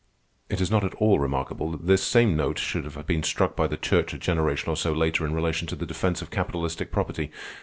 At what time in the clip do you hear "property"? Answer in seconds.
6.91-7.29